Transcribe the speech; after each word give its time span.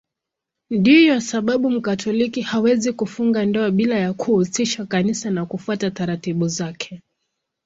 Ndiyo 0.69 1.21
sababu 1.21 1.69
Mkatoliki 1.69 2.41
hawezi 2.41 2.93
kufunga 2.93 3.45
ndoa 3.45 3.71
bila 3.71 3.95
ya 3.95 4.13
kuhusisha 4.13 4.85
Kanisa 4.85 5.29
na 5.29 5.45
kufuata 5.45 5.91
taratibu 5.91 6.47
zake. 6.47 7.01